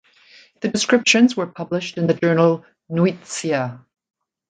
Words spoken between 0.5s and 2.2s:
The descriptions were published in the